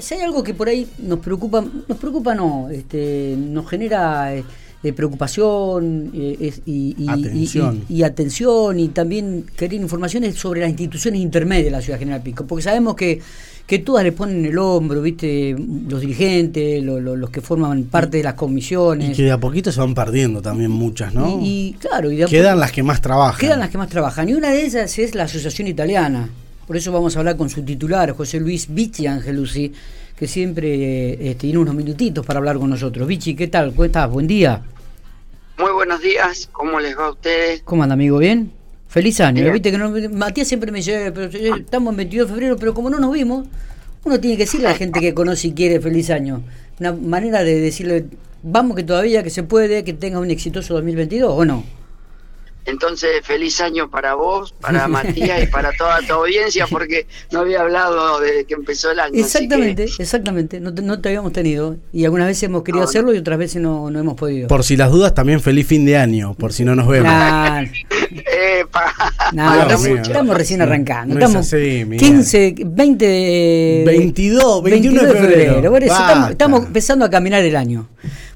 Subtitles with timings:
[0.00, 4.92] si hay algo que por ahí nos preocupa, nos preocupa no, este, nos genera eh,
[4.92, 7.84] preocupación eh, y, atención.
[7.88, 12.44] Y, atención y también querer informaciones sobre las instituciones intermedias de la ciudad General Pico,
[12.46, 13.20] porque sabemos que,
[13.64, 15.54] que todas le ponen el hombro, viste,
[15.88, 19.10] los dirigentes, los que forman parte de las comisiones.
[19.10, 21.38] Y que de a poquito se van perdiendo también muchas, ¿no?
[21.40, 23.38] Y, claro, quedan las que más trabajan.
[23.38, 24.28] Quedan las que más trabajan.
[24.28, 26.28] Y una de ellas es la Asociación Italiana.
[26.66, 29.72] Por eso vamos a hablar con su titular, José Luis Vicci Angelusi,
[30.16, 33.06] que siempre eh, tiene unos minutitos para hablar con nosotros.
[33.08, 33.72] Vicci, ¿qué tal?
[33.72, 34.10] ¿Cómo estás?
[34.10, 34.62] Buen día.
[35.58, 37.62] Muy buenos días, ¿cómo les va a ustedes?
[37.64, 38.18] ¿Cómo anda, amigo?
[38.18, 38.52] ¿Bien?
[38.88, 39.50] Feliz año.
[39.52, 42.98] ¿Viste que Matías siempre me dice, pero estamos en 22 de febrero, pero como no
[42.98, 43.46] nos vimos,
[44.04, 46.42] uno tiene que decirle a la gente que conoce y quiere feliz año.
[46.78, 48.06] Una manera de decirle,
[48.42, 51.64] vamos que todavía que se puede, que tenga un exitoso 2022, ¿o no?
[52.64, 57.60] Entonces, feliz año para vos, para Matías y para toda tu audiencia, porque no había
[57.60, 59.18] hablado desde que empezó el año.
[59.18, 60.60] Exactamente, exactamente.
[60.60, 61.76] No te, no te, habíamos tenido.
[61.92, 64.48] Y algunas veces hemos querido hacerlo y otras veces no, no hemos podido.
[64.48, 67.12] Por si las dudas, también feliz fin de año, por si no nos vemos.
[70.00, 71.14] estamos, recién arrancando.
[71.14, 75.76] estamos 15, 20 22, 21 de febrero.
[76.30, 77.88] estamos, empezando a caminar el año.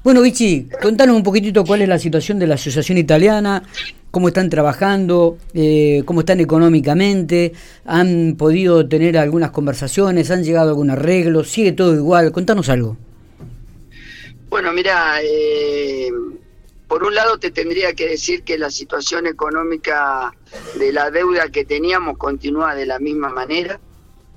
[0.03, 3.63] Bueno, Vichy, contanos un poquitito cuál es la situación de la Asociación Italiana,
[4.11, 7.53] cómo están trabajando, eh, cómo están económicamente,
[7.85, 12.97] han podido tener algunas conversaciones, han llegado a algún arreglo, sigue todo igual, contanos algo.
[14.49, 16.09] Bueno, mira, eh,
[16.87, 20.33] por un lado te tendría que decir que la situación económica
[20.79, 23.79] de la deuda que teníamos continúa de la misma manera.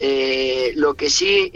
[0.02, 1.52] Eh, lo que sí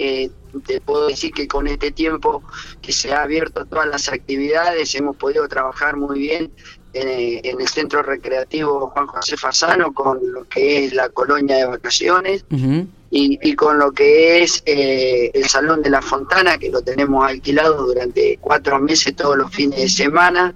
[0.66, 2.42] te puedo decir que con este tiempo
[2.80, 6.52] que se ha abierto todas las actividades hemos podido trabajar muy bien
[6.94, 12.44] en, el centro recreativo Juan José Fasano con lo que es la colonia de vacaciones
[13.10, 17.86] y, con lo que es eh, el Salón de la Fontana, que lo tenemos alquilado
[17.86, 20.54] durante cuatro meses todos los fines de semana.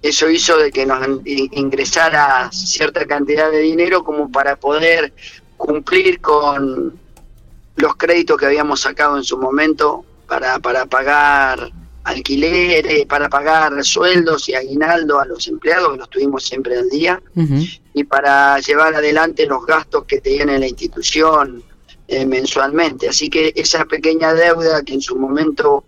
[0.00, 5.12] Eso hizo de que nos ingresara cierta cantidad de dinero como para poder
[5.56, 6.98] cumplir con
[7.76, 11.72] los créditos que habíamos sacado en su momento para, para pagar
[12.10, 17.20] alquileres, para pagar sueldos y aguinaldo a los empleados, que los tuvimos siempre al día,
[17.94, 21.62] y para llevar adelante los gastos que tiene la institución
[22.08, 23.08] eh, mensualmente.
[23.08, 25.84] Así que esa pequeña deuda que en su momento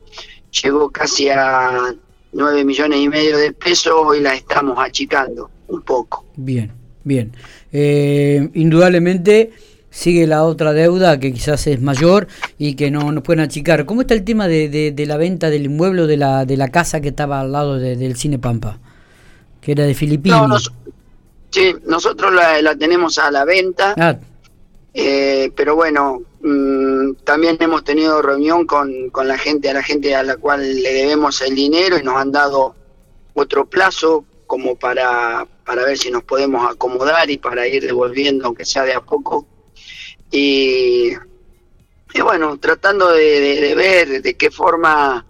[0.62, 1.94] llegó casi a
[2.32, 6.24] 9 millones y medio de pesos, hoy la estamos achicando un poco.
[6.36, 6.72] Bien,
[7.04, 7.32] bien.
[7.72, 9.52] Eh, indudablemente
[9.92, 12.26] sigue la otra deuda que quizás es mayor
[12.58, 13.84] y que no nos pueden achicar.
[13.84, 17.00] ¿Cómo está el tema de, de, la venta del inmueble de la, de la casa
[17.00, 18.80] que estaba al lado del Cine Pampa?
[19.60, 20.70] Que era de Filipinas.
[21.50, 23.94] sí, nosotros la, tenemos a la venta.
[23.98, 24.16] Ah.
[24.94, 30.14] Eh, pero bueno, mm, también hemos tenido reunión con, con la gente, a la gente
[30.16, 32.74] a la cual le debemos el dinero y nos han dado
[33.34, 38.66] otro plazo como para, para ver si nos podemos acomodar y para ir devolviendo, aunque
[38.66, 39.46] sea de a poco,
[40.32, 41.12] y,
[42.22, 45.24] bueno, tratando de, ver de qué forma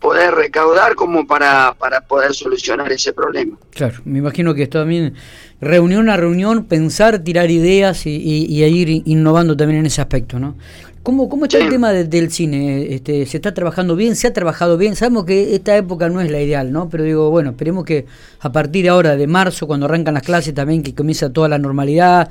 [0.00, 3.58] poder recaudar como para, para poder solucionar ese problema.
[3.70, 5.14] Claro, me imagino que esto también
[5.60, 10.56] reunión a reunión, pensar, tirar ideas y, y, ir innovando también en ese aspecto, ¿no?
[11.02, 12.94] ¿Cómo, cómo está el tema del cine?
[12.94, 14.16] Este, ¿Se está trabajando bien?
[14.16, 14.96] ¿Se ha trabajado bien?
[14.96, 16.90] Sabemos que esta época no es la ideal, ¿no?
[16.90, 18.04] Pero digo, bueno, esperemos que
[18.38, 21.58] a partir de ahora, de marzo, cuando arrancan las clases también, que comienza toda la
[21.58, 22.28] normalidad,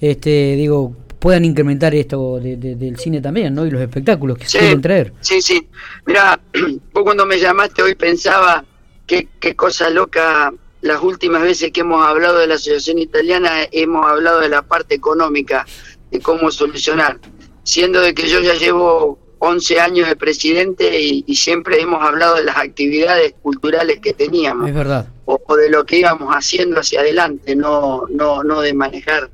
[0.00, 3.64] este, digo, puedan incrementar esto del cine también, ¿no?
[3.64, 5.12] Y los espectáculos que se pueden traer.
[5.20, 5.68] Sí, sí.
[6.04, 6.40] Mira,
[6.92, 8.64] vos cuando me llamaste hoy pensaba
[9.06, 10.52] qué, qué cosa loca.
[10.80, 14.96] Las últimas veces que hemos hablado de la Asociación Italiana hemos hablado de la parte
[14.96, 15.64] económica,
[16.10, 17.20] de cómo solucionar.
[17.62, 22.42] Siendo de que yo ya llevo 11 años de presidente y, siempre hemos hablado de
[22.42, 24.68] las actividades culturales que teníamos.
[24.68, 25.06] Es verdad.
[25.26, 29.30] O, o, de lo que íbamos haciendo hacia adelante, no, no, no de manejar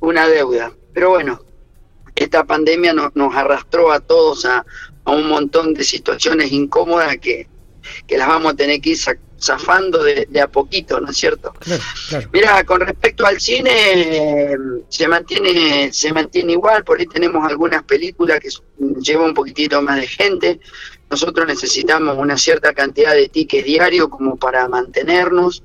[0.00, 0.72] una deuda.
[0.92, 1.40] Pero bueno,
[2.14, 4.64] esta pandemia nos arrastró a todos a,
[5.06, 7.48] un montón de situaciones incómodas que,
[8.10, 8.98] las vamos a tener que ir
[9.40, 11.52] zafando de, a poquito, ¿no es cierto?
[12.32, 14.56] Mira, con respecto al cine,
[14.88, 18.50] se mantiene se mantiene igual, por ahí tenemos algunas películas que
[19.00, 20.60] llevan un poquitito más de gente,
[21.08, 25.62] nosotros necesitamos una cierta cantidad de tickets diarios como para mantenernos,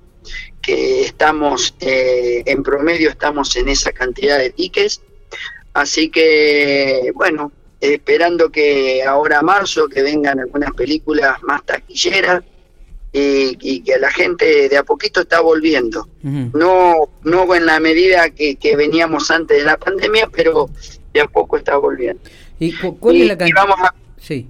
[0.62, 5.02] que estamos, eh, en promedio estamos en esa cantidad de tickets,
[5.76, 7.52] Así que, bueno,
[7.82, 12.46] esperando que ahora marzo que vengan algunas películas más taquilleras
[13.12, 16.08] y, que la gente de a poquito está volviendo.
[16.24, 20.70] No no en la medida que, veníamos antes de la pandemia, pero
[21.14, 22.22] de a poco está volviendo.
[22.58, 23.66] ¿Y cuál es la cantidad?
[24.18, 24.48] Sí.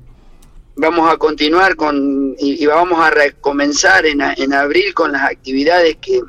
[0.76, 6.22] Vamos a continuar con y, vamos a recomenzar en, en abril con las actividades que,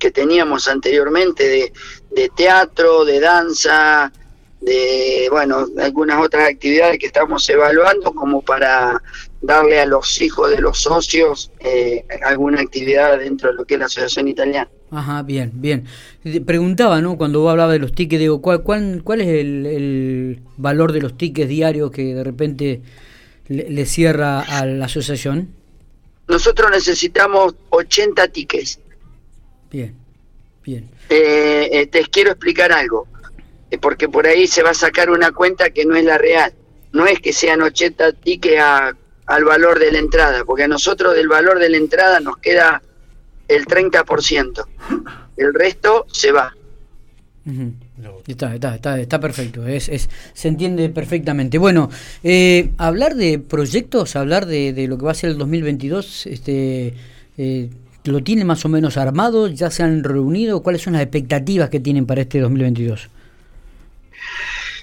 [0.00, 1.72] que teníamos anteriormente de,
[2.14, 4.12] de teatro, de danza,
[4.60, 9.02] de bueno algunas otras actividades que estamos evaluando como para
[9.40, 13.80] darle a los hijos de los socios eh, alguna actividad dentro de lo que es
[13.80, 14.70] la asociación italiana.
[14.92, 15.86] Ajá, bien, bien.
[16.46, 17.16] Preguntaba, ¿no?
[17.16, 21.16] Cuando vos hablabas de los tickets, digo, ¿cuál, cuál, cuál es el, valor de los
[21.16, 22.82] tickets diarios que de repente
[23.48, 25.48] le, cierra a la asociación?
[26.28, 28.78] Nosotros necesitamos 80 tickets.
[29.70, 29.94] Bien,
[30.64, 30.88] bien.
[31.08, 33.06] Eh, eh, te quiero explicar algo
[33.80, 36.52] porque por ahí se va a sacar una cuenta que no es la real.
[36.92, 41.14] No es que sean 80 tickets a, al valor de la entrada, porque a nosotros
[41.14, 42.82] del valor de la entrada nos queda
[43.48, 44.66] el 30%.
[45.36, 46.54] El resto se va.
[48.26, 51.58] Está, está, está, está, perfecto, es, es, se entiende perfectamente.
[51.58, 51.90] Bueno,
[52.22, 56.94] eh, hablar de proyectos, hablar de, de, lo que va a ser el 2022, este,
[57.38, 57.70] eh,
[58.04, 59.48] ¿lo tienen más o menos armado?
[59.48, 60.62] ¿Ya se han reunido?
[60.62, 63.08] ¿Cuáles son las expectativas que tienen para este 2022?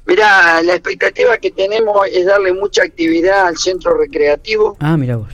[0.05, 4.75] Mira, la expectativa que tenemos es darle mucha actividad al centro recreativo.
[4.79, 5.29] Ah, mira vos.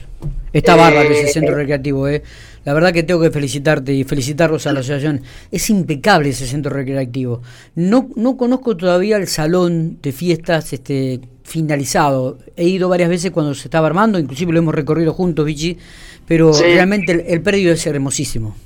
[0.52, 2.22] Está eh, bárbaro ese centro recreativo, ¿eh?
[2.64, 5.22] La verdad que tengo que felicitarte y felicitarlos a la asociación.
[5.52, 7.40] Es impecable ese centro recreativo.
[7.76, 12.38] No, no conozco todavía el salón de fiestas este, finalizado.
[12.56, 15.78] He ido varias veces cuando se estaba armando, inclusive lo hemos recorrido juntos, Vichy,
[16.26, 18.56] pero realmente el, el predio es hermosísimo.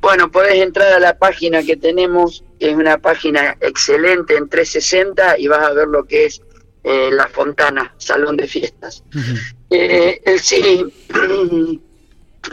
[0.00, 5.48] Bueno, podés entrar a la página que tenemos, es una página excelente en 360 y
[5.48, 6.40] vas a ver lo que es
[6.82, 9.04] eh, la Fontana, Salón de Fiestas.
[9.68, 10.84] Eh, sí,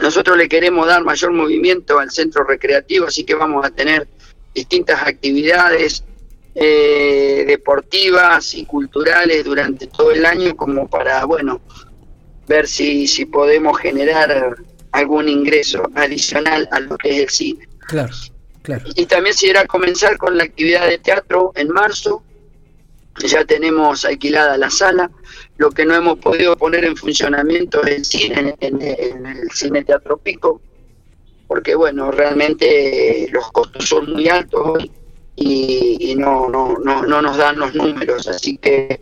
[0.02, 4.06] nosotros le queremos dar mayor movimiento al centro recreativo, así que vamos a tener
[4.54, 6.04] distintas actividades
[6.54, 11.60] eh, deportivas y culturales durante todo el año como para, bueno,
[12.46, 14.56] ver si, si podemos generar
[14.92, 17.68] algún ingreso adicional a lo que es el cine.
[17.86, 18.14] Claro,
[18.62, 18.84] claro.
[18.94, 22.22] Y también se irá a comenzar con la actividad de teatro en marzo.
[23.24, 25.10] Ya tenemos alquilada la sala.
[25.56, 30.18] Lo que no hemos podido poner en funcionamiento es el cine, en, el cine Teatro
[30.18, 30.60] Pico,
[31.48, 34.84] porque bueno, realmente los costos son muy altos
[35.40, 38.26] y, no, no, no, no nos dan los números.
[38.28, 39.00] Así que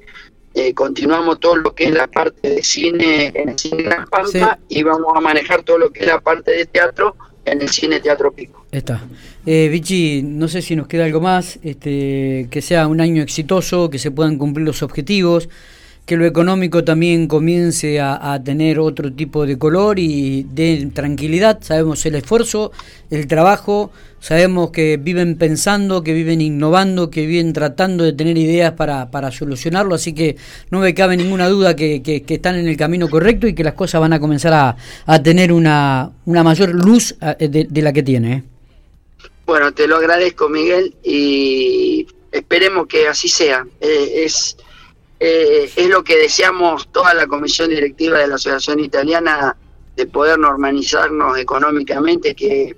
[0.54, 4.58] eh, continuamos todo lo que es la parte de cine en el cine Gran Pampa
[4.68, 8.00] y vamos a manejar todo lo que es la parte de teatro en el cine
[8.00, 8.66] Teatro Pico.
[8.72, 9.02] Está.
[9.46, 13.88] Eh, Vichy, no sé si nos queda algo más, este, que sea un año exitoso,
[13.88, 15.48] que se puedan cumplir los objetivos,
[16.06, 21.58] que lo económico también comience a, tener otro tipo de color y de tranquilidad.
[21.62, 22.70] Sabemos el esfuerzo,
[23.10, 28.74] el trabajo, sabemos que viven pensando, que viven innovando, que viven tratando de tener ideas
[28.74, 30.36] para, para solucionarlo, así que
[30.70, 33.74] no me cabe ninguna duda que, que, están en el camino correcto y que las
[33.74, 34.76] cosas van a comenzar a,
[35.06, 38.32] a tener una, una mayor luz eh, de, la que tiene.
[38.32, 38.42] ¿eh?
[39.44, 43.66] Bueno, te lo agradezco Miguel y esperemos que así sea.
[43.80, 44.56] Eh, es
[45.18, 49.56] eh, es lo que deseamos toda la comisión directiva de la Asociación Italiana
[49.96, 52.76] de poder normalizarnos económicamente, que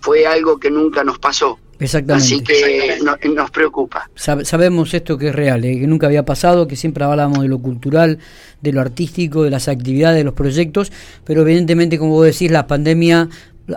[0.00, 1.58] fue algo que nunca nos pasó.
[1.80, 2.26] Exactamente.
[2.26, 2.98] Así que
[3.30, 4.08] nos preocupa.
[4.14, 7.58] sabemos esto que es real, eh, que nunca había pasado, que siempre hablábamos de lo
[7.58, 8.18] cultural,
[8.60, 10.92] de lo artístico, de las actividades, de los proyectos,
[11.24, 13.28] pero evidentemente, como vos decís, la pandemia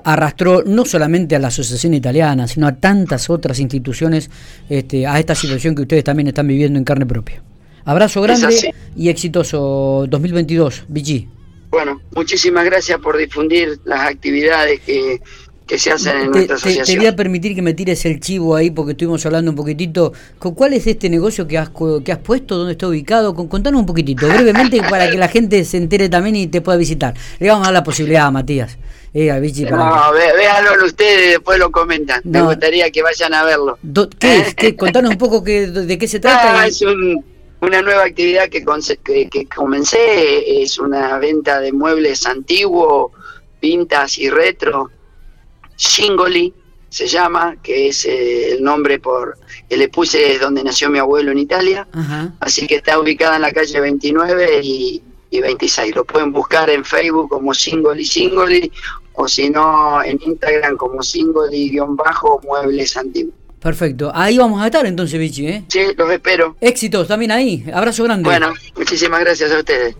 [0.04, 4.30] arrastró no solamente a la Asociación Italiana, sino a tantas otras instituciones
[4.70, 7.42] este, a esta situación que ustedes también están viviendo en carne propia.
[7.86, 11.28] Abrazo grande y exitoso 2022, BG.
[11.70, 15.20] Bueno, muchísimas gracias por difundir las actividades que,
[15.76, 16.86] se hacen en nuestra asociación.
[16.86, 20.14] Te, voy a permitir que me tires el chivo ahí porque estuvimos hablando un poquitito.
[20.38, 21.72] ¿Cuál es este negocio que has,
[22.06, 22.58] que has puesto?
[22.58, 23.34] ¿Dónde está ubicado?
[23.34, 27.16] Contanos un poquitito, brevemente, para que la gente se entere también y te pueda visitar.
[27.40, 28.78] Le vamos a dar la posibilidad, Matías.
[29.16, 32.22] Eh, no, véanlo ustedes y después lo comentan.
[32.24, 33.78] Me gustaría que vayan a verlo.
[34.20, 36.62] ¿Qué, Contanos un poco que, de qué se trata.
[36.62, 37.33] Ah, es un
[37.64, 38.64] una nueva actividad que,
[39.30, 43.12] que, comencé es una venta de muebles antiguos,
[43.60, 44.92] pintas y retro.
[45.76, 46.54] Singoli
[46.90, 49.38] se llama, que es eh, el nombre por
[49.70, 51.88] que le puse donde nació mi abuelo en Italia.
[52.42, 55.96] Así que está ubicada en la calle 29 y, y 26.
[55.96, 58.72] Lo pueden buscar en Facebook como Singoli Singoli
[59.14, 63.43] o si no en Instagram como Singoli-muebles antiguos.
[63.64, 64.12] Perfecto.
[64.14, 65.64] Ahí vamos a estar entonces, Vichy, ¿eh?
[65.70, 66.58] Sí, los espero.
[66.60, 67.64] Éxitos también ahí.
[67.74, 68.26] Abrazo grande.
[68.26, 69.92] Bueno, muchísimas gracias a ustedes.